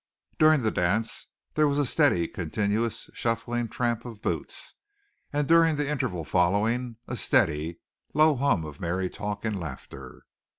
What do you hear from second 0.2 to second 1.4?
During the dance